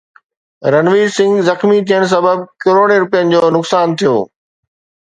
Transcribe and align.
رنوير 0.73 1.09
سنگهه 1.17 1.45
زخمي 1.49 1.77
ٿيڻ 1.91 2.01
سبب 2.15 2.37
ڪروڙين 2.65 2.99
روپين 3.05 3.25
جو 3.37 3.41
نقصان 3.59 3.87
ٿيو 3.99 4.15